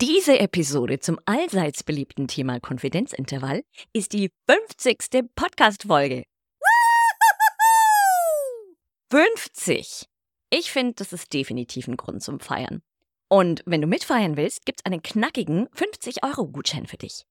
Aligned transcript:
Diese 0.00 0.38
Episode 0.38 0.98
zum 0.98 1.20
allseits 1.26 1.84
beliebten 1.84 2.26
Thema 2.26 2.58
Konfidenzintervall 2.58 3.62
ist 3.92 4.14
die 4.14 4.30
50. 4.48 5.28
Podcast-Folge. 5.34 6.24
50! 9.10 10.06
Ich 10.48 10.72
finde, 10.72 10.94
das 10.94 11.12
ist 11.12 11.34
definitiv 11.34 11.86
ein 11.86 11.98
Grund 11.98 12.22
zum 12.22 12.40
Feiern. 12.40 12.80
Und 13.28 13.62
wenn 13.66 13.82
du 13.82 13.86
mitfeiern 13.86 14.38
willst, 14.38 14.64
gibt's 14.64 14.86
einen 14.86 15.02
knackigen 15.02 15.68
50-Euro-Gutschein 15.68 16.86
für 16.86 16.96
dich. 16.96 17.26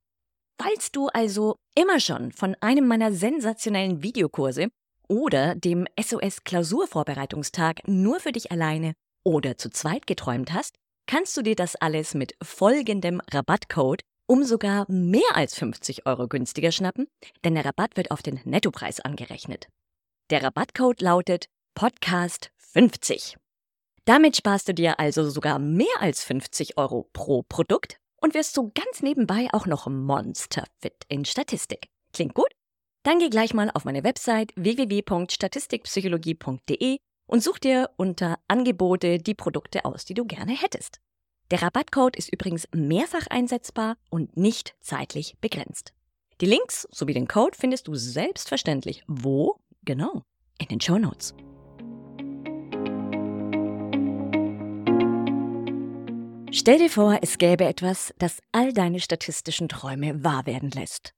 Falls 0.61 0.91
du 0.91 1.07
also 1.07 1.55
immer 1.73 1.99
schon 1.99 2.31
von 2.31 2.55
einem 2.61 2.85
meiner 2.85 3.11
sensationellen 3.11 4.03
Videokurse 4.03 4.67
oder 5.07 5.55
dem 5.55 5.87
SOS 5.99 6.43
Klausurvorbereitungstag 6.43 7.87
nur 7.87 8.19
für 8.19 8.31
dich 8.31 8.51
alleine 8.51 8.93
oder 9.23 9.57
zu 9.57 9.71
zweit 9.71 10.05
geträumt 10.05 10.53
hast, 10.53 10.75
kannst 11.09 11.35
du 11.35 11.41
dir 11.41 11.55
das 11.55 11.75
alles 11.75 12.13
mit 12.13 12.35
folgendem 12.43 13.19
Rabattcode 13.31 14.03
um 14.27 14.43
sogar 14.43 14.85
mehr 14.91 15.33
als 15.33 15.55
50 15.55 16.05
Euro 16.05 16.27
günstiger 16.27 16.71
schnappen, 16.71 17.07
denn 17.43 17.55
der 17.55 17.65
Rabatt 17.65 17.97
wird 17.97 18.11
auf 18.11 18.21
den 18.21 18.39
Nettopreis 18.43 18.99
angerechnet. 18.99 19.67
Der 20.29 20.43
Rabattcode 20.43 21.01
lautet 21.01 21.47
Podcast50. 21.75 23.37
Damit 24.05 24.37
sparst 24.37 24.67
du 24.67 24.75
dir 24.75 24.99
also 24.99 25.27
sogar 25.27 25.57
mehr 25.57 25.87
als 25.99 26.23
50 26.23 26.77
Euro 26.77 27.09
pro 27.11 27.41
Produkt 27.41 27.97
und 28.21 28.35
wirst 28.35 28.53
so 28.53 28.69
ganz 28.75 29.01
nebenbei 29.01 29.47
auch 29.51 29.65
noch 29.65 29.87
monsterfit 29.87 31.05
in 31.07 31.25
Statistik. 31.25 31.87
Klingt 32.13 32.35
gut? 32.35 32.51
Dann 33.01 33.17
geh 33.17 33.31
gleich 33.31 33.55
mal 33.55 33.71
auf 33.73 33.83
meine 33.83 34.03
Website 34.03 34.51
www.statistikpsychologie.de 34.55 36.99
und 37.29 37.43
such 37.43 37.59
dir 37.59 37.91
unter 37.95 38.39
Angebote 38.47 39.19
die 39.19 39.35
Produkte 39.35 39.85
aus, 39.85 40.03
die 40.03 40.15
du 40.15 40.25
gerne 40.25 40.59
hättest. 40.59 40.99
Der 41.51 41.61
Rabattcode 41.61 42.15
ist 42.15 42.33
übrigens 42.33 42.67
mehrfach 42.73 43.27
einsetzbar 43.27 43.97
und 44.09 44.35
nicht 44.35 44.75
zeitlich 44.81 45.35
begrenzt. 45.39 45.93
Die 46.41 46.47
Links 46.47 46.87
sowie 46.91 47.13
den 47.13 47.27
Code 47.27 47.55
findest 47.55 47.87
du 47.87 47.93
selbstverständlich 47.93 49.03
wo? 49.07 49.59
Genau, 49.83 50.23
in 50.57 50.67
den 50.69 50.81
Show 50.81 50.97
Notes. 50.97 51.35
Stell 56.51 56.79
dir 56.79 56.89
vor, 56.89 57.19
es 57.21 57.37
gäbe 57.37 57.65
etwas, 57.65 58.11
das 58.17 58.39
all 58.51 58.73
deine 58.73 58.99
statistischen 58.99 59.69
Träume 59.69 60.23
wahr 60.23 60.47
werden 60.47 60.71
lässt. 60.71 61.13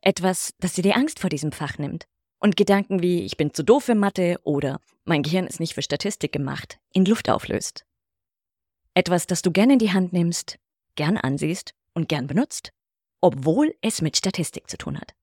Etwas, 0.00 0.52
das 0.60 0.74
dir 0.74 0.82
die 0.82 0.94
Angst 0.94 1.18
vor 1.18 1.28
diesem 1.28 1.50
Fach 1.50 1.76
nimmt 1.78 2.06
und 2.38 2.56
Gedanken 2.56 3.02
wie 3.02 3.24
ich 3.24 3.36
bin 3.36 3.52
zu 3.52 3.62
doof 3.62 3.84
für 3.84 3.94
Mathe 3.94 4.38
oder 4.44 4.80
mein 5.04 5.22
Gehirn 5.22 5.46
ist 5.46 5.60
nicht 5.60 5.74
für 5.74 5.82
Statistik 5.82 6.32
gemacht 6.32 6.78
in 6.92 7.04
Luft 7.04 7.28
auflöst. 7.30 7.84
Etwas, 8.94 9.26
das 9.26 9.42
du 9.42 9.50
gern 9.50 9.70
in 9.70 9.78
die 9.78 9.92
Hand 9.92 10.12
nimmst, 10.12 10.58
gern 10.96 11.16
ansiehst 11.16 11.74
und 11.94 12.08
gern 12.08 12.26
benutzt, 12.26 12.72
obwohl 13.20 13.74
es 13.80 14.02
mit 14.02 14.16
Statistik 14.16 14.68
zu 14.68 14.76
tun 14.76 14.98
hat. 14.98 15.14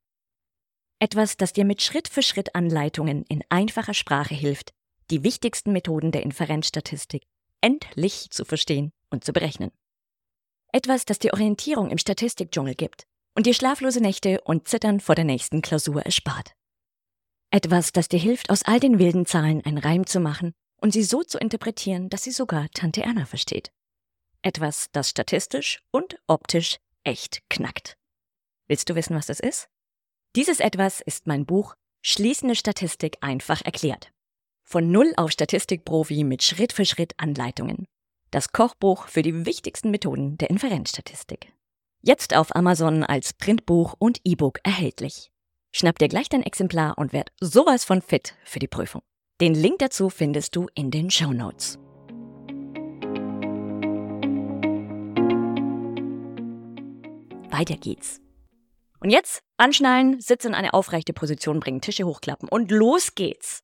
Etwas, 0.99 1.37
das 1.37 1.53
dir 1.53 1.65
mit 1.65 1.81
Schritt 1.81 2.07
für 2.07 2.21
Schritt 2.21 2.55
Anleitungen 2.55 3.25
in 3.27 3.43
einfacher 3.49 3.93
Sprache 3.93 4.33
hilft, 4.33 4.73
die 5.11 5.23
wichtigsten 5.23 5.71
Methoden 5.71 6.11
der 6.11 6.23
Inferenzstatistik 6.23 7.23
endlich 7.61 8.29
zu 8.31 8.45
verstehen 8.45 8.91
und 9.09 9.23
zu 9.23 9.33
berechnen. 9.33 9.71
Etwas, 10.71 11.05
das 11.05 11.19
dir 11.19 11.33
Orientierung 11.33 11.89
im 11.89 11.97
Statistikdschungel 11.97 12.75
gibt 12.75 13.05
und 13.33 13.45
dir 13.45 13.53
schlaflose 13.53 14.01
Nächte 14.01 14.41
und 14.41 14.67
Zittern 14.67 14.99
vor 14.99 15.15
der 15.15 15.25
nächsten 15.25 15.61
Klausur 15.61 16.01
erspart. 16.01 16.53
Etwas, 17.51 17.91
das 17.91 18.09
dir 18.09 18.19
hilft, 18.19 18.49
aus 18.49 18.63
all 18.63 18.79
den 18.79 18.99
wilden 18.99 19.25
Zahlen 19.25 19.63
einen 19.65 19.77
Reim 19.77 20.05
zu 20.05 20.19
machen 20.19 20.53
und 20.81 20.91
sie 20.91 21.03
so 21.03 21.23
zu 21.23 21.37
interpretieren, 21.37 22.09
dass 22.09 22.23
sie 22.23 22.31
sogar 22.31 22.67
Tante 22.73 23.01
Erna 23.01 23.25
versteht. 23.25 23.71
Etwas, 24.41 24.89
das 24.91 25.09
statistisch 25.09 25.81
und 25.91 26.17
optisch 26.27 26.77
echt 27.03 27.41
knackt. 27.49 27.97
Willst 28.67 28.89
du 28.89 28.95
wissen, 28.95 29.15
was 29.15 29.27
das 29.27 29.39
ist? 29.39 29.69
Dieses 30.35 30.59
etwas 30.59 31.01
ist 31.01 31.27
mein 31.27 31.45
Buch 31.45 31.75
Schließende 32.07 32.55
Statistik 32.55 33.17
einfach 33.21 33.63
erklärt. 33.63 34.11
Von 34.63 34.91
Null 34.91 35.13
auf 35.17 35.31
Statistikprofi 35.31 36.23
mit 36.23 36.43
Schritt 36.43 36.73
für 36.73 36.85
Schritt 36.85 37.13
Anleitungen. 37.17 37.87
Das 38.29 38.51
Kochbuch 38.51 39.07
für 39.07 39.23
die 39.23 39.45
wichtigsten 39.45 39.89
Methoden 39.89 40.37
der 40.37 40.51
Inferenzstatistik. 40.51 41.51
Jetzt 42.03 42.35
auf 42.35 42.55
Amazon 42.55 43.03
als 43.03 43.33
Printbuch 43.33 43.95
und 43.97 44.21
E-Book 44.23 44.59
erhältlich. 44.63 45.31
Schnapp 45.77 45.99
dir 45.99 46.07
gleich 46.07 46.29
dein 46.29 46.41
Exemplar 46.41 46.97
und 46.97 47.11
werd 47.11 47.33
sowas 47.41 47.83
von 47.83 48.01
fit 48.01 48.33
für 48.45 48.59
die 48.59 48.67
Prüfung. 48.69 49.01
Den 49.41 49.53
Link 49.53 49.79
dazu 49.79 50.09
findest 50.09 50.55
du 50.55 50.67
in 50.73 50.89
den 50.89 51.11
Show 51.11 51.33
Notes. 51.33 51.77
Weiter 57.51 57.75
geht's. 57.75 58.21
Und 59.01 59.09
jetzt 59.09 59.41
anschnallen, 59.57 60.21
Sitz 60.21 60.45
in 60.45 60.53
eine 60.53 60.73
aufrechte 60.73 61.11
Position 61.11 61.59
bringen, 61.59 61.81
Tische 61.81 62.05
hochklappen 62.05 62.47
und 62.47 62.71
los 62.71 63.13
geht's. 63.13 63.59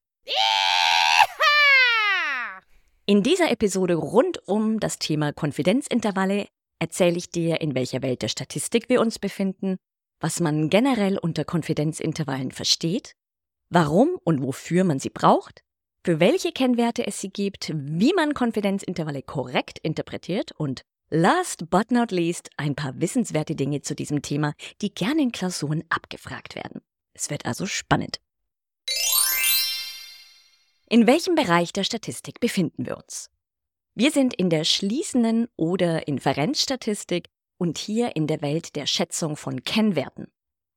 In 3.06 3.24
dieser 3.24 3.50
Episode 3.52 3.96
rund 3.96 4.46
um 4.50 4.82
das 4.82 5.00
Thema 5.00 5.32
Konfidenzintervalle 5.32 6.50
erzähle 6.78 7.16
ich 7.16 7.30
dir, 7.30 7.62
in 7.62 7.74
welcher 7.74 8.02
Welt 8.02 8.22
der 8.22 8.28
Statistik 8.28 8.90
wir 8.90 9.00
uns 9.00 9.18
befinden 9.18 9.78
was 10.22 10.40
man 10.40 10.70
generell 10.70 11.18
unter 11.18 11.44
Konfidenzintervallen 11.44 12.52
versteht, 12.52 13.16
warum 13.70 14.18
und 14.24 14.42
wofür 14.42 14.84
man 14.84 15.00
sie 15.00 15.10
braucht, 15.10 15.64
für 16.06 16.20
welche 16.20 16.52
Kennwerte 16.52 17.06
es 17.06 17.20
sie 17.20 17.30
gibt, 17.30 17.72
wie 17.76 18.14
man 18.14 18.34
Konfidenzintervalle 18.34 19.24
korrekt 19.24 19.80
interpretiert 19.80 20.52
und 20.54 20.84
last 21.10 21.70
but 21.70 21.92
not 21.92 22.12
least 22.12 22.50
ein 22.58 22.76
paar 22.76 23.00
wissenswerte 23.02 23.56
Dinge 23.56 23.82
zu 23.82 23.96
diesem 23.96 24.22
Thema, 24.22 24.54
die 24.82 24.94
gerne 24.94 25.22
in 25.22 25.32
Klausuren 25.32 25.84
abgefragt 25.90 26.56
werden. 26.56 26.82
Es 27.14 27.30
wird 27.30 27.46
also 27.46 27.66
spannend. 27.66 28.20
In 30.90 31.08
welchem 31.08 31.36
Bereich 31.36 31.74
der 31.74 31.84
Statistik 31.84 32.40
befinden 32.40 32.86
wir 32.86 32.98
uns? 32.98 33.30
Wir 33.94 34.12
sind 34.12 34.34
in 34.34 34.50
der 34.50 34.64
schließenden 34.64 35.48
oder 35.56 36.08
Inferenzstatistik 36.08 37.28
und 37.62 37.78
hier 37.78 38.16
in 38.16 38.26
der 38.26 38.42
Welt 38.42 38.76
der 38.76 38.88
Schätzung 38.88 39.38
von 39.38 39.64
Kennwerten. 39.64 40.32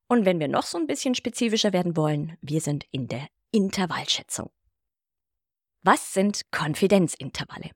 Und 0.06 0.26
wenn 0.26 0.38
wir 0.38 0.48
noch 0.48 0.64
so 0.64 0.76
ein 0.76 0.86
bisschen 0.86 1.14
spezifischer 1.14 1.72
werden 1.72 1.96
wollen, 1.96 2.36
wir 2.42 2.60
sind 2.60 2.84
in 2.90 3.08
der 3.08 3.26
Intervallschätzung. 3.52 4.50
Was 5.82 6.12
sind 6.12 6.42
Konfidenzintervalle? 6.50 7.70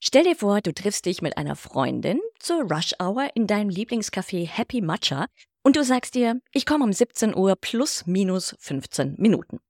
Stell 0.00 0.24
dir 0.24 0.34
vor, 0.34 0.60
du 0.60 0.74
triffst 0.74 1.06
dich 1.06 1.22
mit 1.22 1.38
einer 1.38 1.54
Freundin 1.54 2.20
zur 2.40 2.62
Rush 2.62 2.94
Hour 3.00 3.30
in 3.36 3.46
deinem 3.46 3.70
Lieblingscafé 3.70 4.44
Happy 4.44 4.80
Matcha 4.80 5.28
und 5.62 5.76
du 5.76 5.84
sagst 5.84 6.16
dir, 6.16 6.40
ich 6.50 6.66
komme 6.66 6.82
um 6.82 6.92
17 6.92 7.32
Uhr 7.32 7.54
plus 7.54 8.06
minus 8.06 8.56
15 8.58 9.14
Minuten. 9.18 9.60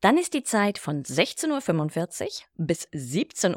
Dann 0.00 0.18
ist 0.18 0.34
die 0.34 0.44
Zeit 0.44 0.78
von 0.78 1.02
16.45 1.02 2.22
Uhr 2.22 2.28
bis 2.64 2.86
17.15 2.90 3.56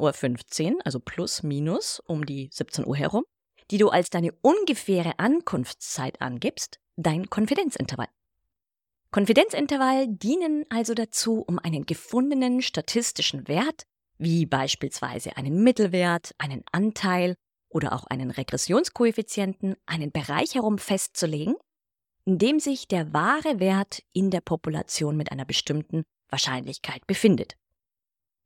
Uhr, 0.72 0.80
also 0.84 1.00
plus 1.00 1.44
minus 1.44 2.00
um 2.08 2.26
die 2.26 2.50
17 2.52 2.88
Uhr 2.88 2.98
herum, 2.98 3.24
die 3.72 3.78
du 3.78 3.90
als 3.90 4.10
deine 4.10 4.32
ungefähre 4.42 5.20
Ankunftszeit 5.20 6.22
angibst, 6.22 6.80
dein 6.96 7.30
Konfidenzintervall. 7.30 8.10
Konfidenzintervall 9.12 10.08
dienen 10.08 10.66
also 10.70 10.94
dazu, 10.94 11.44
um 11.48 11.58
einen 11.60 11.86
gefundenen 11.86 12.62
statistischen 12.62 13.48
Wert, 13.48 13.84
wie 14.18 14.46
beispielsweise 14.46 15.38
einen 15.38 15.64
Mittelwert, 15.64 16.36
einen 16.38 16.64
Anteil 16.72 17.36
oder 17.70 17.94
auch 17.94 18.06
einen 18.06 18.32
Regressionskoeffizienten, 18.32 19.76
einen 19.86 20.12
Bereich 20.12 20.56
herum 20.56 20.78
festzulegen, 20.78 21.56
in 22.26 22.38
dem 22.38 22.60
sich 22.60 22.88
der 22.88 23.14
wahre 23.14 23.60
Wert 23.60 24.04
in 24.14 24.30
der 24.30 24.42
Population 24.42 25.18
mit 25.18 25.32
einer 25.32 25.46
bestimmten 25.46 26.04
Wahrscheinlichkeit 26.30 27.08
befindet. 27.08 27.56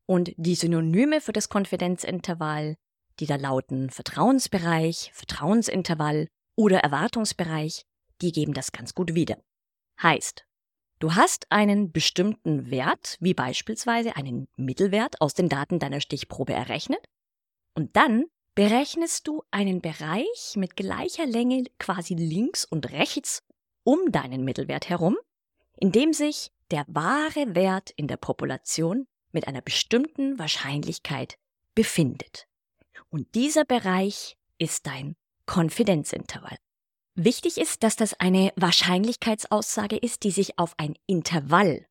Und 0.06 0.34
die 0.38 0.56
Synonyme 0.56 1.22
für 1.22 1.34
das 1.34 1.50
Konfidenzintervall 1.50 2.75
die 3.19 3.25
da 3.25 3.36
lauten 3.36 3.89
Vertrauensbereich, 3.89 5.12
Vertrauensintervall 5.13 6.27
oder 6.56 6.80
Erwartungsbereich, 6.80 7.86
die 8.21 8.31
geben 8.31 8.54
das 8.54 8.71
ganz 8.71 8.94
gut 8.94 9.15
wieder. 9.15 9.38
Heißt, 10.01 10.45
du 11.00 11.15
hast 11.15 11.51
einen 11.51 11.92
bestimmten 11.92 12.71
Wert, 12.71 13.18
wie 13.19 13.33
beispielsweise 13.33 14.15
einen 14.15 14.48
Mittelwert 14.56 15.21
aus 15.21 15.33
den 15.33 15.50
Daten 15.50 15.80
deiner 15.80 16.01
Stichprobe 16.01 16.54
errechnet, 16.54 17.04
und 17.75 17.95
dann 17.95 18.25
berechnest 18.56 19.27
du 19.27 19.44
einen 19.51 19.81
Bereich 19.81 20.54
mit 20.56 20.75
gleicher 20.75 21.25
Länge 21.25 21.63
quasi 21.80 22.13
links 22.13 22.65
und 22.65 22.92
rechts 22.92 23.42
um 23.83 24.12
deinen 24.12 24.44
Mittelwert 24.44 24.89
herum, 24.89 25.18
in 25.77 25.92
dem 25.92 26.13
sich 26.13 26.51
der 26.71 26.86
wahre 26.88 27.56
Wert 27.56 27.92
in 27.92 28.07
der 28.07 28.18
Population 28.18 29.07
mit 29.31 29.48
einer 29.48 29.62
bestimmten 29.62 30.38
Wahrscheinlichkeit 30.39 31.38
befindet. 31.75 32.48
Und 33.13 33.36
dieser 33.36 33.63
Bereich 33.63 34.38
ist 34.57 34.88
dein 34.88 35.15
Konfidenzintervall. 35.45 36.57
Wichtig 37.13 37.60
ist, 37.60 37.83
dass 37.83 37.95
das 37.95 38.19
eine 38.19 38.51
Wahrscheinlichkeitsaussage 38.56 39.98
ist, 39.98 40.24
die 40.24 40.31
sich 40.31 40.57
auf 40.57 40.74
ein 40.77 40.95
Intervall, 41.06 41.86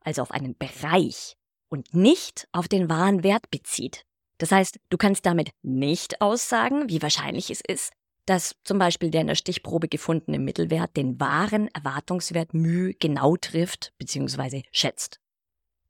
also 0.00 0.22
auf 0.22 0.32
einen 0.32 0.56
Bereich 0.58 1.36
und 1.68 1.94
nicht 1.94 2.48
auf 2.50 2.66
den 2.66 2.90
wahren 2.90 3.22
Wert 3.22 3.52
bezieht. 3.52 4.04
Das 4.38 4.50
heißt, 4.50 4.80
du 4.90 4.96
kannst 4.96 5.24
damit 5.26 5.50
nicht 5.62 6.20
aussagen, 6.20 6.88
wie 6.88 7.02
wahrscheinlich 7.02 7.50
es 7.50 7.60
ist, 7.60 7.92
dass 8.26 8.56
zum 8.64 8.80
Beispiel 8.80 9.12
der 9.12 9.20
in 9.20 9.28
der 9.28 9.36
Stichprobe 9.36 9.86
gefundene 9.86 10.40
Mittelwert 10.40 10.96
den 10.96 11.20
wahren 11.20 11.68
Erwartungswert 11.68 12.52
μ 12.52 12.94
genau 12.98 13.36
trifft 13.36 13.92
bzw. 13.98 14.62
schätzt. 14.72 15.20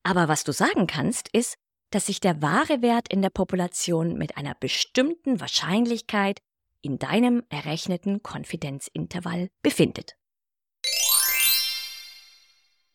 Aber 0.02 0.28
was 0.28 0.44
du 0.44 0.52
sagen 0.52 0.86
kannst, 0.86 1.30
ist, 1.32 1.56
dass 1.94 2.06
sich 2.06 2.18
der 2.18 2.42
wahre 2.42 2.82
Wert 2.82 3.08
in 3.08 3.22
der 3.22 3.30
Population 3.30 4.18
mit 4.18 4.36
einer 4.36 4.56
bestimmten 4.58 5.40
Wahrscheinlichkeit 5.40 6.40
in 6.82 6.98
deinem 6.98 7.44
errechneten 7.50 8.22
Konfidenzintervall 8.22 9.48
befindet. 9.62 10.16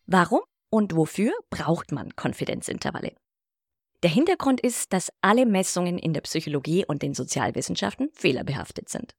Warum 0.05 0.41
und 0.69 0.95
wofür 0.95 1.31
braucht 1.49 1.93
man 1.93 2.15
Konfidenzintervalle? 2.15 3.13
Der 4.03 4.09
Hintergrund 4.09 4.59
ist, 4.59 4.91
dass 4.91 5.11
alle 5.21 5.45
Messungen 5.45 5.97
in 5.97 6.13
der 6.13 6.21
Psychologie 6.21 6.85
und 6.85 7.01
den 7.01 7.13
Sozialwissenschaften 7.13 8.09
fehlerbehaftet 8.13 8.89
sind. 8.89 9.13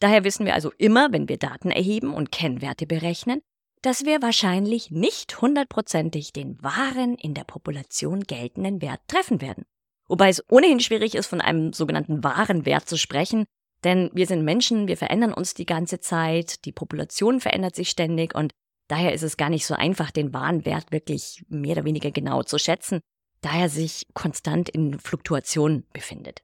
Daher 0.00 0.24
wissen 0.24 0.44
wir 0.44 0.54
also 0.54 0.72
immer, 0.78 1.12
wenn 1.12 1.28
wir 1.28 1.36
Daten 1.36 1.70
erheben 1.70 2.14
und 2.14 2.32
Kennwerte 2.32 2.86
berechnen, 2.86 3.42
dass 3.82 4.04
wir 4.04 4.20
wahrscheinlich 4.22 4.90
nicht 4.90 5.40
hundertprozentig 5.40 6.32
den 6.32 6.62
wahren 6.62 7.14
in 7.14 7.34
der 7.34 7.44
Population 7.44 8.22
geltenden 8.24 8.82
Wert 8.82 9.00
treffen 9.08 9.40
werden. 9.40 9.64
Wobei 10.06 10.28
es 10.28 10.44
ohnehin 10.50 10.80
schwierig 10.80 11.14
ist, 11.14 11.28
von 11.28 11.40
einem 11.40 11.72
sogenannten 11.72 12.22
wahren 12.24 12.66
Wert 12.66 12.88
zu 12.88 12.98
sprechen, 12.98 13.44
denn 13.84 14.10
wir 14.12 14.26
sind 14.26 14.44
Menschen, 14.44 14.88
wir 14.88 14.96
verändern 14.96 15.32
uns 15.32 15.54
die 15.54 15.66
ganze 15.66 16.00
Zeit, 16.00 16.64
die 16.64 16.72
Population 16.72 17.40
verändert 17.40 17.74
sich 17.74 17.88
ständig 17.88 18.34
und 18.34 18.52
daher 18.88 19.14
ist 19.14 19.22
es 19.22 19.36
gar 19.36 19.48
nicht 19.48 19.64
so 19.64 19.74
einfach, 19.74 20.10
den 20.10 20.34
wahren 20.34 20.66
Wert 20.66 20.92
wirklich 20.92 21.44
mehr 21.48 21.72
oder 21.72 21.84
weniger 21.84 22.10
genau 22.10 22.42
zu 22.42 22.58
schätzen, 22.58 23.00
da 23.40 23.58
er 23.58 23.68
sich 23.68 24.06
konstant 24.12 24.68
in 24.68 24.98
Fluktuation 24.98 25.84
befindet. 25.92 26.42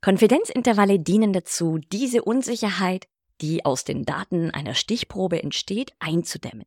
Konfidenzintervalle 0.00 1.00
dienen 1.00 1.32
dazu, 1.32 1.78
diese 1.92 2.22
Unsicherheit, 2.22 3.06
die 3.40 3.64
aus 3.64 3.84
den 3.84 4.04
Daten 4.04 4.50
einer 4.50 4.74
Stichprobe 4.74 5.42
entsteht, 5.42 5.92
einzudämmen. 5.98 6.64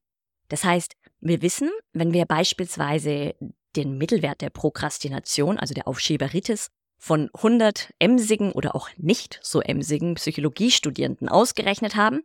Das 0.49 0.63
heißt, 0.63 0.95
wir 1.19 1.41
wissen, 1.41 1.69
wenn 1.93 2.13
wir 2.13 2.25
beispielsweise 2.25 3.35
den 3.75 3.97
Mittelwert 3.97 4.41
der 4.41 4.49
Prokrastination, 4.49 5.57
also 5.57 5.73
der 5.73 5.87
Aufschieberitis, 5.87 6.71
von 6.97 7.29
100 7.33 7.93
emsigen 7.99 8.51
oder 8.51 8.75
auch 8.75 8.89
nicht 8.97 9.39
so 9.41 9.59
emsigen 9.59 10.15
Psychologiestudierenden 10.15 11.29
ausgerechnet 11.29 11.95
haben 11.95 12.21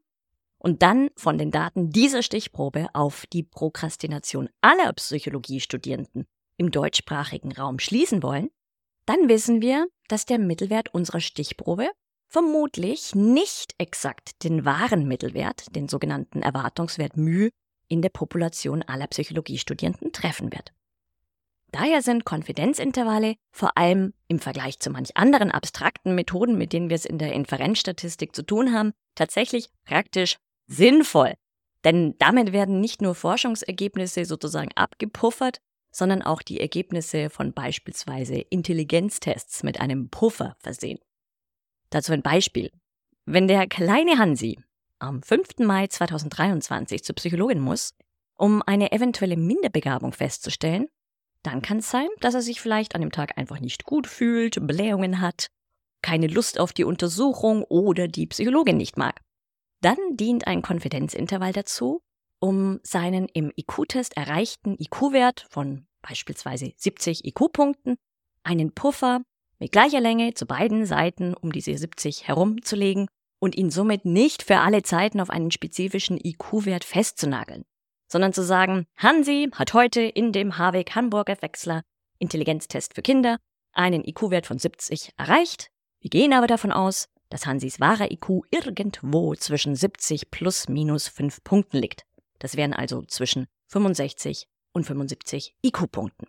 und 0.59 0.83
dann 0.83 1.09
von 1.17 1.39
den 1.39 1.51
Daten 1.51 1.91
dieser 1.91 2.23
Stichprobe 2.23 2.89
auf 2.93 3.25
die 3.33 3.43
Prokrastination 3.43 4.51
aller 4.61 4.93
Psychologiestudierenden 4.93 6.27
im 6.59 6.71
deutschsprachigen 6.71 7.53
Raum 7.53 7.79
schließen 7.79 8.23
wollen, 8.23 8.51
dann 9.07 9.29
wissen 9.29 9.63
wir, 9.63 9.87
dass 10.09 10.27
der 10.27 10.39
Mittelwert 10.39 10.93
unserer 10.93 11.21
Stichprobe 11.21 11.89
vermutlich 12.29 13.15
nicht 13.15 13.75
exakt 13.79 14.45
den 14.45 14.65
wahren 14.65 15.07
Mittelwert, 15.07 15.75
den 15.75 15.89
sogenannten 15.89 16.43
Erwartungswert 16.43 17.17
μ, 17.17 17.51
in 17.89 18.03
der 18.03 18.09
Population 18.09 18.83
aller 18.83 19.07
Psychologiestudierenden 19.07 20.13
treffen 20.13 20.53
wird. 20.53 20.73
Daher 21.73 22.01
sind 22.01 22.25
Konfidenzintervalle 22.25 23.37
vor 23.51 23.77
allem 23.77 24.15
im 24.29 24.39
Vergleich 24.39 24.79
zu 24.81 24.91
manch 24.91 25.17
anderen 25.17 25.51
abstrakten 25.51 26.15
Methoden, 26.15 26.57
mit 26.57 26.73
denen 26.73 26.89
wir 26.89 26.95
es 26.95 27.05
in 27.05 27.19
der 27.19 27.33
Inferenzstatistik 27.33 28.35
zu 28.35 28.43
tun 28.43 28.73
haben, 28.73 28.93
tatsächlich 29.15 29.69
praktisch 29.85 30.39
sinnvoll. 30.67 31.35
Denn 31.85 32.15
damit 32.19 32.53
werden 32.53 32.81
nicht 32.81 33.03
nur 33.03 33.15
Forschungsergebnisse 33.15 34.25
sozusagen 34.25 34.73
abgepuffert, 34.75 35.59
sondern 35.91 36.23
auch 36.23 36.43
die 36.43 36.61
Ergebnisse 36.61 37.31
von 37.31 37.53
beispielsweise 37.53 38.37
Intelligenztests 38.37 39.63
mit 39.63 39.81
einem 39.81 40.09
Puffer 40.11 40.57
versehen. 40.59 40.99
Dazu 41.91 42.13
ein 42.13 42.23
Beispiel. 42.23 42.71
Wenn 43.25 43.49
der 43.49 43.67
kleine 43.67 44.19
Hansi 44.19 44.59
am 44.99 45.23
5. 45.23 45.59
Mai 45.59 45.87
2023 45.87 47.05
zur 47.05 47.15
Psychologin 47.17 47.61
muss, 47.61 47.95
um 48.37 48.63
eine 48.63 48.93
eventuelle 48.93 49.37
Minderbegabung 49.37 50.13
festzustellen, 50.13 50.89
dann 51.43 51.63
kann 51.63 51.79
es 51.79 51.91
sein, 51.91 52.09
dass 52.21 52.35
er 52.35 52.43
sich 52.43 52.61
vielleicht 52.61 52.95
an 52.95 53.01
dem 53.01 53.13
Tag 53.13 53.39
einfach 53.39 53.61
nicht 53.61 53.85
gut 53.85 54.07
fühlt, 54.07 54.67
Blähungen 54.67 55.21
hat, 55.21 55.47
keine 56.03 56.27
Lust 56.27 56.59
auf 56.59 56.73
die 56.73 56.85
Untersuchung 56.85 57.63
oder 57.65 58.09
die 58.09 58.27
Psychologin 58.27 58.77
nicht 58.77 58.97
mag. 58.97 59.21
Dann 59.81 59.97
dient 60.13 60.47
ein 60.47 60.63
Konfidenzintervall 60.63 61.53
dazu, 61.53 62.03
um 62.41 62.81
seinen 62.83 63.29
im 63.29 63.53
IQ-Test 63.57 64.17
erreichten 64.17 64.77
IQ-Wert 64.79 65.47
von 65.51 65.87
beispielsweise 66.03 66.73
70 66.77 67.25
IQ-Punkten, 67.25 67.97
einen 68.43 68.73
Puffer 68.75 69.23
mit 69.59 69.73
gleicher 69.73 70.01
Länge 70.01 70.35
zu 70.35 70.47
beiden 70.47 70.87
Seiten 70.87 71.35
um 71.35 71.53
diese 71.53 71.77
70 71.77 72.29
herumzulegen 72.29 73.09
und 73.39 73.57
ihn 73.57 73.71
somit 73.71 74.05
nicht 74.05 74.43
für 74.43 74.59
alle 74.59 74.83
Zeiten 74.83 75.21
auf 75.21 75.31
einen 75.31 75.51
spezifischen 75.51 76.19
IQ-Wert 76.23 76.85
festzunageln 76.85 77.65
sondern 78.09 78.33
zu 78.33 78.43
sagen, 78.43 78.87
Hansi 78.97 79.51
hat 79.53 79.75
heute 79.75 80.03
in 80.03 80.33
dem 80.33 80.59
Harweg 80.59 80.95
Hamburger 80.95 81.41
Wechsler 81.41 81.83
Intelligenztest 82.19 82.95
für 82.95 83.03
Kinder 83.03 83.39
einen 83.73 84.05
IQ-Wert 84.05 84.47
von 84.47 84.59
70 84.59 85.13
erreicht. 85.17 85.69
Wir 86.01 86.11
gehen 86.11 86.33
aber 86.33 86.47
davon 86.47 86.73
aus, 86.73 87.09
dass 87.29 87.47
Hansis 87.47 87.81
wahrer 87.81 88.11
IQ 88.11 88.43
irgendwo 88.51 89.35
zwischen 89.35 89.75
70 89.75 90.31
plus 90.31 90.69
minus 90.69 91.09
5 91.09 91.43
Punkten 91.43 91.79
liegt. 91.79 92.05
Das 92.39 92.57
wären 92.57 92.73
also 92.73 93.03
zwischen 93.03 93.47
65 93.69 94.47
und 94.73 94.85
75 94.85 95.55
IQ-Punkten. 95.63 96.29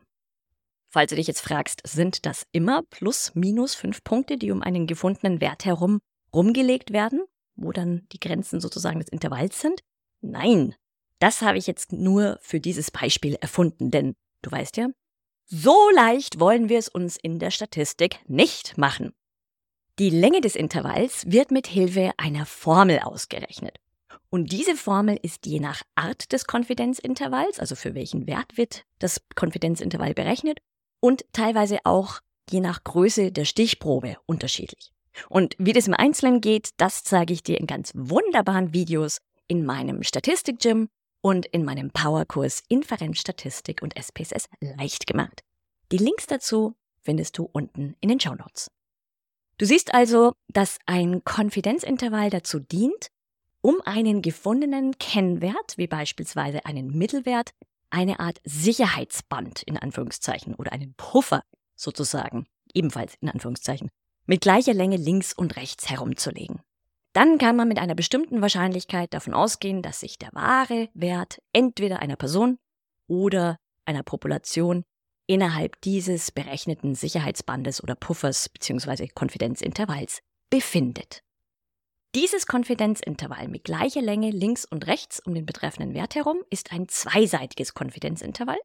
Falls 0.89 1.10
du 1.10 1.16
dich 1.16 1.28
jetzt 1.28 1.42
fragst, 1.42 1.81
sind 1.86 2.25
das 2.25 2.45
immer 2.51 2.81
plus 2.84 3.36
minus 3.36 3.75
5 3.75 4.04
Punkte, 4.04 4.38
die 4.38 4.52
um 4.52 4.62
einen 4.62 4.88
gefundenen 4.88 5.42
Wert 5.42 5.66
herum 5.66 6.00
rumgelegt 6.33 6.92
werden, 6.92 7.23
wo 7.56 7.71
dann 7.71 8.07
die 8.12 8.19
Grenzen 8.19 8.62
sozusagen 8.62 9.00
des 9.00 9.09
Intervalls 9.09 9.59
sind? 9.59 9.81
Nein, 10.21 10.76
das 11.19 11.42
habe 11.42 11.57
ich 11.57 11.68
jetzt 11.68 11.92
nur 11.92 12.38
für 12.42 12.59
dieses 12.59 12.92
Beispiel 12.92 13.35
erfunden, 13.35 13.92
denn 13.92 14.16
du 14.42 14.52
weißt 14.52 14.78
ja, 14.78 14.88
so 15.45 15.90
leicht 15.94 16.40
wollen 16.40 16.69
wir 16.69 16.78
es 16.78 16.90
uns 16.90 17.18
in 17.18 17.40
der 17.40 17.52
Statistik 17.52 18.19
nicht 18.28 18.78
machen. 18.78 19.14
Die 20.00 20.09
Länge 20.09 20.42
des 20.42 20.56
Intervalls 20.56 21.26
wird 21.26 21.52
mit 21.52 21.68
Hilfe 21.68 22.12
einer 22.18 22.45
Formel 22.45 23.00
ausgerechnet. 23.00 23.78
Und 24.30 24.52
diese 24.52 24.76
Formel 24.76 25.18
ist 25.21 25.45
je 25.45 25.59
nach 25.59 25.81
Art 25.95 26.31
des 26.33 26.45
Konfidenzintervalls, 26.45 27.59
also 27.59 27.76
für 27.76 27.95
welchen 27.95 28.28
Wert 28.28 28.57
wird 28.57 28.83
das 29.00 29.21
Konfidenzintervall 29.35 30.14
berechnet, 30.14 30.59
und 30.99 31.25
teilweise 31.33 31.80
auch 31.83 32.19
je 32.49 32.59
nach 32.59 32.83
Größe 32.83 33.31
der 33.31 33.45
Stichprobe 33.45 34.18
unterschiedlich. 34.25 34.92
Und 35.30 35.56
wie 35.57 35.73
das 35.73 35.87
im 35.87 35.94
Einzelnen 35.94 36.42
geht, 36.42 36.69
das 36.77 37.04
zeige 37.04 37.33
ich 37.33 37.44
dir 37.44 37.59
in 37.59 37.68
ganz 37.68 37.92
wunderbaren 37.95 38.73
Videos 38.73 39.19
in 39.47 39.66
meinem 39.66 40.04
Statistik-Gym 40.04 40.89
und 41.21 41.45
in 41.47 41.66
meinem 41.66 41.92
Powerkurs 41.92 42.63
Inferenzstatistik 42.69 43.81
und 43.81 43.97
SPSS 43.97 44.47
leicht 44.61 45.07
gemacht. 45.07 45.44
Die 45.92 45.97
Links 45.97 46.27
dazu 46.27 46.75
findest 47.01 47.37
du 47.37 47.49
unten 47.51 47.95
in 48.01 48.09
den 48.09 48.19
Show 48.19 48.35
Notes. 48.35 48.69
Du 49.57 49.66
siehst 49.66 49.94
also, 49.94 50.33
dass 50.49 50.77
ein 50.85 51.23
Konfidenzintervall 51.23 52.30
dazu 52.30 52.59
dient, 52.59 53.07
um 53.61 53.81
einen 53.85 54.21
gefundenen 54.21 54.97
Kennwert, 54.99 55.77
wie 55.77 55.87
beispielsweise 55.87 56.66
einen 56.66 56.95
Mittelwert, 56.95 57.51
eine 57.90 58.20
Art 58.20 58.40
Sicherheitsband 58.44 59.64
in 59.64 59.78
Anführungszeichen 59.78 60.56
oder 60.56 60.72
einen 60.72 60.94
Puffer 60.96 61.44
sozusagen, 61.76 62.48
ebenfalls 62.74 63.16
in 63.22 63.30
Anführungszeichen, 63.30 63.90
mit 64.26 64.42
gleicher 64.42 64.74
Länge 64.74 64.98
links 64.98 65.34
und 65.34 65.56
rechts 65.56 65.90
herumzulegen. 65.90 66.60
Dann 67.14 67.38
kann 67.38 67.56
man 67.56 67.68
mit 67.68 67.80
einer 67.80 67.96
bestimmten 67.96 68.42
Wahrscheinlichkeit 68.42 69.14
davon 69.14 69.34
ausgehen, 69.34 69.82
dass 69.82 70.02
sich 70.02 70.20
der 70.20 70.30
wahre 70.34 70.90
Wert 70.94 71.42
entweder 71.54 72.00
einer 72.00 72.16
Person 72.16 72.60
oder 73.08 73.58
einer 73.86 74.04
Population 74.04 74.84
innerhalb 75.26 75.82
dieses 75.82 76.32
berechneten 76.32 76.96
Sicherheitsbandes 76.96 77.82
oder 77.82 77.96
Puffers 77.96 78.50
bzw. 78.50 79.08
Konfidenzintervalls 79.08 80.20
befindet. 80.50 81.24
Dieses 82.18 82.47
Konfidenzintervall 82.47 83.47
mit 83.47 83.66
gleicher 83.66 84.02
Länge 84.02 84.31
links 84.31 84.66
und 84.66 84.88
rechts 84.88 85.19
um 85.19 85.36
den 85.36 85.45
betreffenden 85.45 85.94
Wert 85.94 86.16
herum 86.16 86.38
ist 86.50 86.71
ein 86.71 86.88
zweiseitiges 86.88 87.76
Konfidenzintervall, 87.76 88.57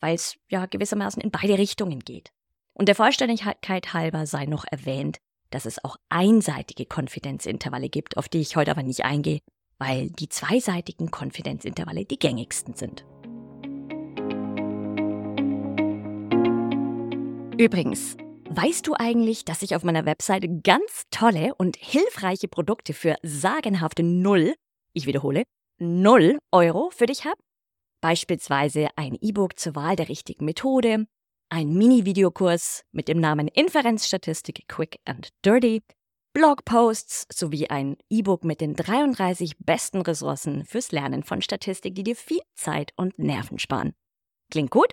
weil 0.00 0.14
es 0.14 0.38
ja 0.48 0.64
gewissermaßen 0.64 1.20
in 1.20 1.30
beide 1.30 1.58
Richtungen 1.58 2.00
geht. 2.00 2.32
Und 2.72 2.88
der 2.88 2.94
Vollständigkeit 2.94 3.92
halber 3.92 4.24
sei 4.26 4.46
noch 4.46 4.64
erwähnt, 4.64 5.18
dass 5.50 5.66
es 5.66 5.84
auch 5.84 5.98
einseitige 6.08 6.86
Konfidenzintervalle 6.86 7.90
gibt, 7.90 8.16
auf 8.16 8.30
die 8.30 8.40
ich 8.40 8.56
heute 8.56 8.70
aber 8.70 8.82
nicht 8.82 9.04
eingehe, 9.04 9.40
weil 9.76 10.08
die 10.08 10.30
zweiseitigen 10.30 11.10
Konfidenzintervalle 11.10 12.06
die 12.06 12.18
gängigsten 12.18 12.76
sind. 12.76 13.04
Übrigens, 17.58 18.16
weißt 18.50 18.86
du 18.86 18.94
eigentlich, 18.94 19.44
dass 19.44 19.62
ich 19.62 19.74
auf 19.74 19.82
meiner 19.82 20.06
Webseite 20.06 20.48
ganz 20.48 21.04
tolle 21.10 21.54
und 21.56 21.76
hilfreiche 21.76 22.48
Produkte 22.48 22.94
für 22.94 23.16
sagenhafte 23.22 24.02
Null, 24.02 24.54
ich 24.92 25.06
wiederhole, 25.06 25.44
Null 25.78 26.38
Euro 26.52 26.90
für 26.90 27.06
dich 27.06 27.24
habe? 27.24 27.40
Beispielsweise 28.00 28.88
ein 28.96 29.16
E-Book 29.20 29.58
zur 29.58 29.74
Wahl 29.74 29.96
der 29.96 30.08
richtigen 30.08 30.44
Methode, 30.44 31.06
ein 31.48 31.74
Mini-Videokurs 31.74 32.82
mit 32.92 33.08
dem 33.08 33.20
Namen 33.20 33.48
Inferenzstatistik 33.48 34.68
Quick 34.68 34.98
and 35.04 35.28
Dirty, 35.44 35.82
Blogposts 36.32 37.26
sowie 37.32 37.68
ein 37.68 37.96
E-Book 38.10 38.44
mit 38.44 38.60
den 38.60 38.74
33 38.74 39.56
besten 39.58 40.02
Ressourcen 40.02 40.64
fürs 40.66 40.92
Lernen 40.92 41.22
von 41.22 41.40
Statistik, 41.40 41.94
die 41.94 42.02
dir 42.02 42.16
viel 42.16 42.42
Zeit 42.54 42.92
und 42.96 43.18
Nerven 43.18 43.58
sparen. 43.58 43.94
Klingt 44.50 44.70
gut? 44.70 44.92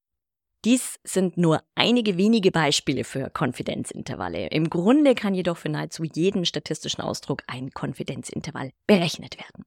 Dies 0.64 0.98
sind 1.04 1.36
nur 1.36 1.62
einige 1.75 2.16
wenige 2.16 2.50
Beispiele 2.50 3.04
für 3.04 3.30
Konfidenzintervalle. 3.30 4.48
Im 4.48 4.68
Grunde 4.68 5.14
kann 5.14 5.34
jedoch 5.34 5.56
für 5.56 5.68
nahezu 5.68 6.02
jeden 6.04 6.44
statistischen 6.44 7.02
Ausdruck 7.02 7.42
ein 7.46 7.70
Konfidenzintervall 7.70 8.72
berechnet 8.86 9.38
werden. 9.38 9.64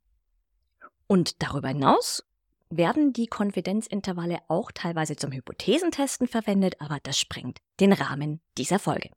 Und 1.07 1.41
darüber 1.41 1.69
hinaus 1.69 2.23
werden 2.69 3.13
die 3.13 3.27
Konfidenzintervalle 3.27 4.39
auch 4.47 4.71
teilweise 4.71 5.15
zum 5.15 5.31
Hypothesentesten 5.31 6.27
verwendet, 6.27 6.75
aber 6.79 6.99
das 7.01 7.17
sprengt 7.17 7.59
den 7.79 7.93
Rahmen 7.93 8.41
dieser 8.57 8.79
Folge. 8.79 9.09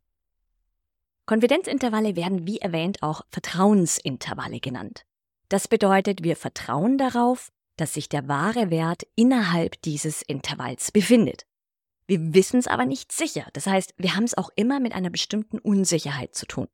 Konfidenzintervalle 1.27 2.17
werden 2.17 2.47
wie 2.47 2.59
erwähnt 2.59 3.03
auch 3.03 3.23
Vertrauensintervalle 3.31 4.61
genannt. 4.61 5.05
Das 5.49 5.69
bedeutet, 5.69 6.23
wir 6.23 6.37
vertrauen 6.37 6.97
darauf, 6.99 7.53
dass 7.77 7.95
sich 7.95 8.09
der 8.09 8.27
wahre 8.29 8.71
Wert 8.71 9.03
innerhalb 9.17 9.81
dieses 9.83 10.23
Intervalls 10.23 10.91
befindet. 10.91 11.45
Wir 12.07 12.35
wissen 12.35 12.59
es 12.59 12.67
aber 12.67 12.85
nicht 12.85 13.13
sicher. 13.13 13.47
Das 13.53 13.67
heißt, 13.67 13.95
wir 13.97 14.17
haben 14.17 14.25
es 14.25 14.37
auch 14.37 14.51
immer 14.57 14.81
mit 14.81 14.93
einer 14.93 15.11
bestimmten 15.11 15.59
Unsicherheit 15.59 16.35
zu 16.35 16.47
tun. 16.47 16.69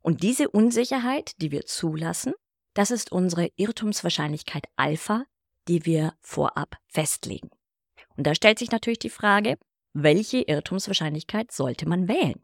Und 0.00 0.22
diese 0.22 0.48
Unsicherheit, 0.48 1.32
die 1.40 1.50
wir 1.50 1.66
zulassen, 1.66 2.32
das 2.74 2.90
ist 2.90 3.12
unsere 3.12 3.50
Irrtumswahrscheinlichkeit 3.56 4.66
Alpha, 4.76 5.24
die 5.66 5.84
wir 5.84 6.14
vorab 6.20 6.76
festlegen. 6.86 7.50
Und 8.16 8.26
da 8.26 8.34
stellt 8.34 8.58
sich 8.58 8.70
natürlich 8.70 9.00
die 9.00 9.10
Frage, 9.10 9.58
welche 9.92 10.38
Irrtumswahrscheinlichkeit 10.38 11.52
sollte 11.52 11.88
man 11.88 12.08
wählen? 12.08 12.40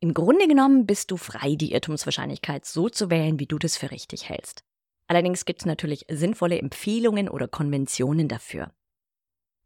Im 0.00 0.14
Grunde 0.14 0.48
genommen 0.48 0.86
bist 0.86 1.10
du 1.10 1.16
frei, 1.16 1.54
die 1.54 1.72
Irrtumswahrscheinlichkeit 1.72 2.64
so 2.64 2.88
zu 2.88 3.10
wählen, 3.10 3.38
wie 3.38 3.46
du 3.46 3.58
das 3.58 3.76
für 3.76 3.90
richtig 3.90 4.28
hältst. 4.28 4.64
Allerdings 5.06 5.44
gibt 5.44 5.60
es 5.60 5.66
natürlich 5.66 6.06
sinnvolle 6.08 6.58
Empfehlungen 6.58 7.28
oder 7.28 7.46
Konventionen 7.46 8.28
dafür. 8.28 8.72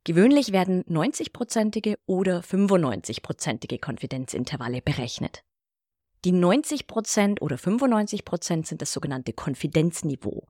Gewöhnlich 0.07 0.53
werden 0.53 0.85
90-prozentige 0.85 1.97
oder 2.07 2.39
95-prozentige 2.39 3.81
Konfidenzintervalle 3.81 4.81
berechnet. 4.81 5.43
Die 6.25 6.31
90% 6.31 7.41
oder 7.41 7.57
95% 7.57 8.69
sind 8.69 8.81
das 8.81 8.93
sogenannte 8.93 9.33
Konfidenzniveau. 9.33 10.47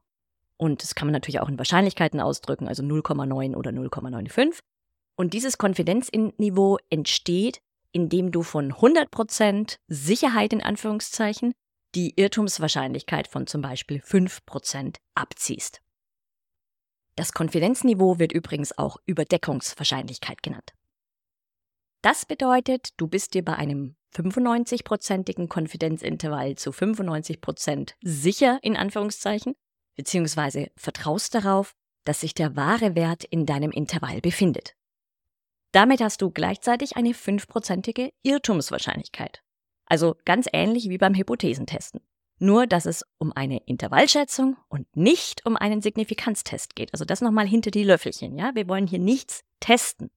Und 0.58 0.82
das 0.82 0.94
kann 0.94 1.08
man 1.08 1.14
natürlich 1.14 1.40
auch 1.40 1.48
in 1.48 1.56
Wahrscheinlichkeiten 1.56 2.20
ausdrücken, 2.20 2.68
also 2.68 2.82
0,9 2.82 3.56
oder 3.56 3.70
0,95. 3.70 4.58
Und 5.16 5.32
dieses 5.32 5.56
Konfidenzniveau 5.56 6.76
entsteht, 6.90 7.60
indem 7.92 8.32
du 8.32 8.42
von 8.42 8.74
100% 8.74 9.78
Sicherheit 9.88 10.52
in 10.52 10.62
Anführungszeichen 10.62 11.54
die 11.94 12.12
Irrtumswahrscheinlichkeit 12.16 13.26
von 13.26 13.46
zum 13.46 13.62
Beispiel 13.62 14.02
5% 14.02 14.96
abziehst. 15.14 15.80
Das 17.16 17.32
Konfidenzniveau 17.32 18.18
wird 18.18 18.32
übrigens 18.32 18.76
auch 18.76 18.98
Überdeckungswahrscheinlichkeit 19.06 20.42
genannt. 20.42 20.72
Das 22.02 22.26
bedeutet, 22.26 22.90
du 22.98 23.08
bist 23.08 23.34
dir 23.34 23.44
bei 23.44 23.54
einem 23.54 23.96
95-prozentigen 24.14 25.48
Konfidenzintervall 25.48 26.54
zu 26.56 26.70
95% 26.70 27.94
sicher 28.02 28.58
in 28.62 28.76
Anführungszeichen, 28.76 29.54
beziehungsweise 29.96 30.70
vertraust 30.76 31.34
darauf, 31.34 31.74
dass 32.04 32.20
sich 32.20 32.34
der 32.34 32.54
wahre 32.54 32.94
Wert 32.94 33.24
in 33.24 33.46
deinem 33.46 33.72
Intervall 33.72 34.20
befindet. 34.20 34.74
Damit 35.72 36.00
hast 36.00 36.22
du 36.22 36.30
gleichzeitig 36.30 36.96
eine 36.96 37.12
fünfprozentige 37.12 38.10
Irrtumswahrscheinlichkeit. 38.22 39.42
Also 39.86 40.16
ganz 40.24 40.46
ähnlich 40.52 40.88
wie 40.88 40.98
beim 40.98 41.14
Hypothesentesten. 41.14 42.00
Nur, 42.38 42.66
dass 42.66 42.84
es 42.84 43.04
um 43.18 43.32
eine 43.32 43.58
Intervallschätzung 43.64 44.56
und 44.68 44.94
nicht 44.94 45.46
um 45.46 45.56
einen 45.56 45.80
Signifikanztest 45.80 46.76
geht. 46.76 46.92
Also 46.92 47.04
das 47.04 47.22
nochmal 47.22 47.46
hinter 47.46 47.70
die 47.70 47.84
Löffelchen, 47.84 48.36
ja? 48.36 48.54
Wir 48.54 48.68
wollen 48.68 48.86
hier 48.86 48.98
nichts 48.98 49.42
testen. 49.60 50.10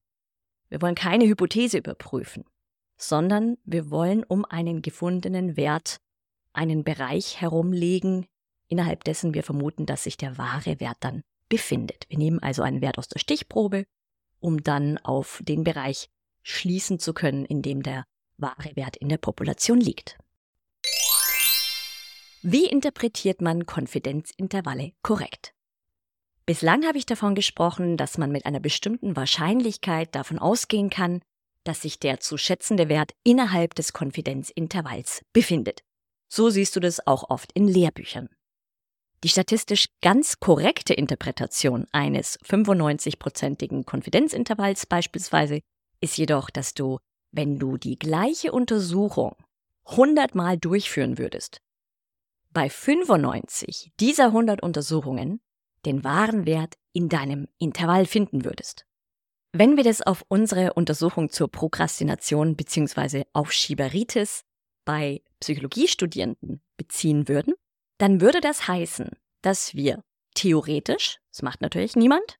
Wir 0.67 0.81
wollen 0.81 0.95
keine 0.95 1.25
Hypothese 1.25 1.77
überprüfen, 1.77 2.43
sondern 2.97 3.57
wir 3.63 3.89
wollen 3.89 4.23
um 4.23 4.45
einen 4.45 4.81
gefundenen 4.81 5.55
Wert 5.55 5.97
einen 6.51 6.83
Bereich 6.83 7.39
herumlegen, 7.39 8.25
innerhalb 8.67 9.03
dessen 9.03 9.33
wir 9.33 9.43
vermuten, 9.43 9.85
dass 9.85 10.03
sich 10.03 10.17
der 10.17 10.38
wahre 10.38 10.79
Wert 10.79 10.97
dann 10.99 11.23
befindet. 11.47 12.05
Wir 12.09 12.17
nehmen 12.17 12.39
also 12.39 12.61
einen 12.61 12.81
Wert 12.81 12.97
aus 12.97 13.07
der 13.07 13.19
Stichprobe 13.19 13.85
um 14.39 14.63
dann 14.63 14.97
auf 14.99 15.41
den 15.43 15.63
Bereich 15.63 16.09
schließen 16.41 16.99
zu 16.99 17.13
können, 17.13 17.45
in 17.45 17.61
dem 17.61 17.83
der 17.83 18.05
wahre 18.38 18.75
Wert 18.75 18.97
in 18.97 19.09
der 19.09 19.17
Population 19.17 19.79
liegt. 19.79 20.17
Wie 22.41 22.67
interpretiert 22.67 23.41
man 23.41 23.65
Konfidenzintervalle 23.65 24.93
korrekt? 25.01 25.53
Bislang 26.46 26.86
habe 26.86 26.98
ich 26.98 27.05
davon 27.05 27.36
gesprochen, 27.36 27.98
dass 27.98 28.17
man 28.17 28.31
mit 28.31 28.46
einer 28.46 28.62
bestimmten 28.62 29.17
Wahrscheinlichkeit 29.17 30.15
davon 30.15 30.39
ausgehen 30.39 30.89
kann, 30.89 31.22
dass 31.65 31.81
sich 31.81 32.00
der 32.00 32.22
zu 32.22 32.38
schätzende 32.38 32.88
Wert 32.88 33.12
innerhalb 33.25 33.75
des 33.75 33.91
Konfidenzintervalls 33.91 35.25
befindet. 35.34 35.81
So 36.29 36.50
siehst 36.50 36.77
du 36.77 36.79
das 36.79 37.05
auch 37.05 37.29
oft 37.29 37.51
in 37.51 37.67
Lehrbüchern. 37.67 38.29
Die 39.25 39.29
statistisch 39.29 39.89
ganz 40.01 40.39
korrekte 40.39 40.93
Interpretation 40.93 41.88
eines 41.91 42.39
95-prozentigen 42.39 43.84
Konfidenzintervalls 43.84 44.86
beispielsweise 44.86 45.60
ist 46.00 46.17
jedoch, 46.17 46.50
dass 46.50 46.74
du, 46.74 47.00
wenn 47.34 47.60
du 47.60 47.75
die 47.75 48.00
gleiche 48.00 48.53
Untersuchung 48.53 49.36
100 49.84 50.36
Mal 50.36 50.58
durchführen 50.58 51.17
würdest, 51.17 51.60
bei 52.53 52.70
95 52.70 53.91
dieser 54.00 54.25
100 54.25 54.62
Untersuchungen 54.62 55.41
den 55.86 56.03
wahren 56.03 56.46
Wert 56.46 56.75
in 56.94 57.10
deinem 57.10 57.48
Intervall 57.58 58.06
finden 58.06 58.44
würdest. 58.44 58.86
Wenn 59.51 59.77
wir 59.77 59.84
das 59.84 60.01
auf 60.01 60.24
unsere 60.27 60.74
Untersuchung 60.74 61.29
zur 61.29 61.50
Prokrastination 61.50 62.56
bzw. 62.56 63.24
Aufschieberitis 63.34 64.44
bei 64.86 65.22
Psychologiestudierenden 65.39 66.62
beziehen 66.77 67.27
würden, 67.27 67.53
dann 67.98 68.22
würde 68.22 68.41
das 68.41 68.68
heißen, 68.68 69.10
dass 69.41 69.74
wir 69.74 70.03
theoretisch, 70.36 71.20
das 71.32 71.41
macht 71.41 71.62
natürlich 71.62 71.96
niemand, 71.96 72.38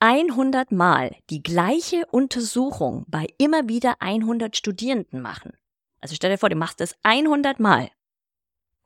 100 0.00 0.72
Mal 0.72 1.16
die 1.30 1.42
gleiche 1.42 2.04
Untersuchung 2.10 3.04
bei 3.08 3.26
immer 3.38 3.68
wieder 3.68 3.96
100 4.00 4.56
Studierenden 4.56 5.22
machen. 5.22 5.52
Also 6.00 6.14
stell 6.14 6.30
dir 6.30 6.38
vor, 6.38 6.50
du 6.50 6.56
machst 6.56 6.80
das 6.80 6.94
100 7.02 7.58
Mal 7.58 7.90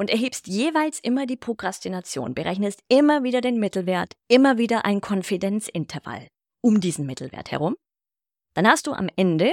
und 0.00 0.08
erhebst 0.08 0.46
jeweils 0.46 0.98
immer 0.98 1.26
die 1.26 1.36
Prokrastination, 1.36 2.32
berechnest 2.32 2.82
immer 2.88 3.22
wieder 3.22 3.42
den 3.42 3.60
Mittelwert, 3.60 4.16
immer 4.28 4.56
wieder 4.56 4.86
ein 4.86 5.02
Konfidenzintervall. 5.02 6.26
um 6.62 6.80
diesen 6.80 7.04
Mittelwert 7.04 7.50
herum, 7.50 7.76
dann 8.54 8.66
hast 8.66 8.86
du 8.86 8.92
am 8.92 9.10
Ende 9.16 9.52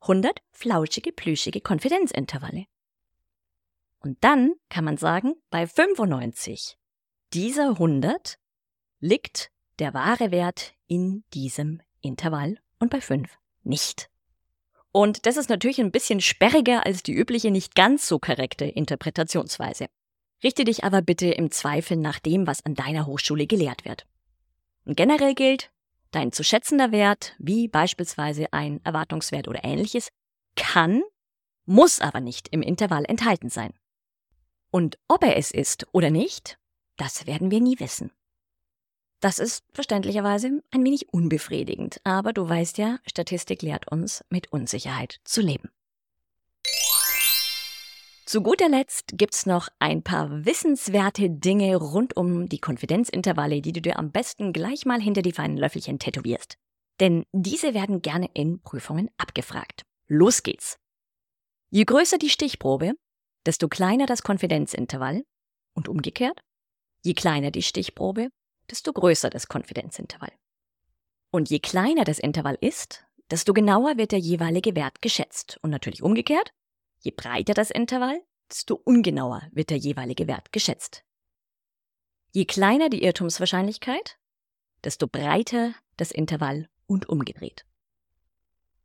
100 0.00 0.40
flauschige, 0.50 1.12
plüschige 1.12 1.60
Konfidenzintervalle. 1.60 2.64
Und 4.00 4.16
dann 4.24 4.54
kann 4.70 4.84
man 4.84 4.96
sagen, 4.96 5.34
bei 5.50 5.66
95 5.66 6.78
dieser 7.34 7.68
100 7.70 8.38
liegt 8.98 9.50
der 9.78 9.92
wahre 9.92 10.30
Wert 10.30 10.74
in 10.86 11.22
diesem 11.34 11.82
Intervall 12.00 12.58
und 12.78 12.90
bei 12.90 13.02
5 13.02 13.38
nicht. 13.62 14.11
Und 14.92 15.24
das 15.26 15.38
ist 15.38 15.48
natürlich 15.48 15.80
ein 15.80 15.90
bisschen 15.90 16.20
sperriger 16.20 16.84
als 16.84 17.02
die 17.02 17.14
übliche, 17.14 17.50
nicht 17.50 17.74
ganz 17.74 18.06
so 18.06 18.18
korrekte 18.18 18.66
Interpretationsweise. 18.66 19.86
Richte 20.44 20.64
dich 20.64 20.84
aber 20.84 21.02
bitte 21.02 21.28
im 21.28 21.50
Zweifel 21.50 21.96
nach 21.96 22.18
dem, 22.18 22.46
was 22.46 22.64
an 22.64 22.74
deiner 22.74 23.06
Hochschule 23.06 23.46
gelehrt 23.46 23.84
wird. 23.84 24.06
Und 24.84 24.96
generell 24.96 25.34
gilt, 25.34 25.70
dein 26.10 26.32
zu 26.32 26.44
schätzender 26.44 26.92
Wert, 26.92 27.34
wie 27.38 27.68
beispielsweise 27.68 28.52
ein 28.52 28.84
Erwartungswert 28.84 29.48
oder 29.48 29.64
ähnliches, 29.64 30.08
kann, 30.56 31.02
muss 31.64 32.00
aber 32.00 32.20
nicht 32.20 32.48
im 32.48 32.60
Intervall 32.60 33.04
enthalten 33.06 33.48
sein. 33.48 33.72
Und 34.70 34.98
ob 35.08 35.22
er 35.22 35.36
es 35.36 35.50
ist 35.52 35.86
oder 35.92 36.10
nicht, 36.10 36.58
das 36.96 37.26
werden 37.26 37.50
wir 37.50 37.60
nie 37.60 37.78
wissen. 37.78 38.10
Das 39.22 39.38
ist 39.38 39.64
verständlicherweise 39.72 40.64
ein 40.72 40.84
wenig 40.84 41.12
unbefriedigend, 41.12 42.00
aber 42.02 42.32
du 42.32 42.48
weißt 42.48 42.76
ja, 42.78 42.98
Statistik 43.06 43.62
lehrt 43.62 43.90
uns, 43.90 44.24
mit 44.30 44.52
Unsicherheit 44.52 45.20
zu 45.22 45.40
leben. 45.40 45.70
Zu 48.26 48.42
guter 48.42 48.68
Letzt 48.68 49.12
gibt's 49.14 49.46
noch 49.46 49.68
ein 49.78 50.02
paar 50.02 50.44
wissenswerte 50.44 51.30
Dinge 51.30 51.76
rund 51.76 52.16
um 52.16 52.48
die 52.48 52.58
Konfidenzintervalle, 52.58 53.60
die 53.62 53.72
du 53.72 53.80
dir 53.80 53.96
am 53.96 54.10
besten 54.10 54.52
gleich 54.52 54.86
mal 54.86 55.00
hinter 55.00 55.22
die 55.22 55.32
feinen 55.32 55.56
Löffelchen 55.56 56.00
tätowierst. 56.00 56.58
Denn 56.98 57.24
diese 57.30 57.74
werden 57.74 58.02
gerne 58.02 58.28
in 58.34 58.60
Prüfungen 58.60 59.08
abgefragt. 59.18 59.84
Los 60.08 60.42
geht's! 60.42 60.78
Je 61.70 61.84
größer 61.84 62.18
die 62.18 62.28
Stichprobe, 62.28 62.94
desto 63.46 63.68
kleiner 63.68 64.06
das 64.06 64.24
Konfidenzintervall 64.24 65.22
und 65.74 65.88
umgekehrt. 65.88 66.40
Je 67.04 67.14
kleiner 67.14 67.52
die 67.52 67.62
Stichprobe, 67.62 68.30
desto 68.72 68.92
größer 68.92 69.30
das 69.30 69.48
Konfidenzintervall. 69.48 70.32
Und 71.30 71.50
je 71.50 71.60
kleiner 71.60 72.04
das 72.04 72.18
Intervall 72.18 72.56
ist, 72.60 73.04
desto 73.30 73.52
genauer 73.52 73.98
wird 73.98 74.12
der 74.12 74.18
jeweilige 74.18 74.74
Wert 74.74 75.02
geschätzt. 75.02 75.58
Und 75.62 75.70
natürlich 75.70 76.02
umgekehrt, 76.02 76.52
je 77.00 77.10
breiter 77.10 77.54
das 77.54 77.70
Intervall, 77.70 78.20
desto 78.50 78.74
ungenauer 78.74 79.42
wird 79.52 79.70
der 79.70 79.76
jeweilige 79.76 80.26
Wert 80.26 80.52
geschätzt. 80.52 81.04
Je 82.32 82.46
kleiner 82.46 82.88
die 82.88 83.02
Irrtumswahrscheinlichkeit, 83.02 84.18
desto 84.84 85.06
breiter 85.06 85.74
das 85.98 86.10
Intervall 86.10 86.68
und 86.86 87.08
umgedreht. 87.08 87.66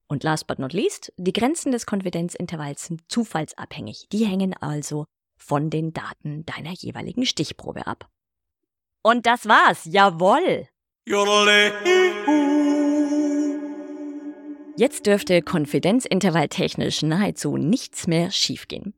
Und 0.08 0.24
last 0.24 0.48
but 0.48 0.60
not 0.60 0.74
least, 0.74 1.14
die 1.18 1.34
Grenzen 1.34 1.72
des 1.72 1.86
Konfidenzintervalls 1.86 2.86
sind 2.86 3.10
zufallsabhängig. 3.10 4.08
Die 4.12 4.26
hängen 4.26 4.54
also 4.54 5.06
von 5.38 5.70
den 5.70 5.94
Daten 5.94 6.46
deiner 6.46 6.72
jeweiligen 6.72 7.26
Stichprobe 7.26 7.88
ab. 7.88 8.10
Und 9.08 9.26
das 9.26 9.48
war's. 9.48 9.86
Jawoll. 9.86 10.68
Jetzt 14.76 15.06
dürfte 15.06 15.42
konfidenzintervalltechnisch 15.42 17.04
nahezu 17.04 17.56
nichts 17.56 18.08
mehr 18.08 18.32
schiefgehen. 18.32 18.94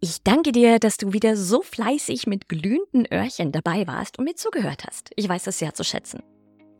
Ich 0.00 0.24
danke 0.24 0.50
dir, 0.50 0.80
dass 0.80 0.96
du 0.96 1.12
wieder 1.12 1.36
so 1.36 1.62
fleißig 1.62 2.26
mit 2.26 2.48
glühenden 2.48 3.06
Öhrchen 3.12 3.52
dabei 3.52 3.86
warst 3.86 4.18
und 4.18 4.24
mir 4.24 4.34
zugehört 4.34 4.82
hast. 4.84 5.12
Ich 5.14 5.28
weiß 5.28 5.44
das 5.44 5.60
sehr 5.60 5.74
zu 5.74 5.84
schätzen. 5.84 6.24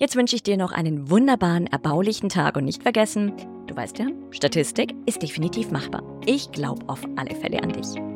Jetzt 0.01 0.17
wünsche 0.17 0.35
ich 0.35 0.43
dir 0.43 0.57
noch 0.57 0.73
einen 0.73 1.09
wunderbaren, 1.09 1.69
erbaulichen 1.69 2.31
Tag 2.31 2.57
und 2.57 2.65
nicht 2.65 2.83
vergessen, 2.83 3.33
du 3.69 3.77
weißt 3.77 4.01
ja, 4.01 4.09
Statistik 4.33 4.93
ist 5.07 5.23
definitiv 5.23 5.71
machbar. 5.71 6.03
Ich 6.27 6.51
glaube 6.51 6.85
auf 6.89 7.05
alle 7.15 7.37
Fälle 7.37 7.63
an 7.63 7.71
dich. 7.71 8.16